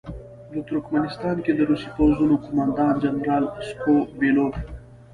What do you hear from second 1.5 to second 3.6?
د روسي پوځونو قوماندان جنرال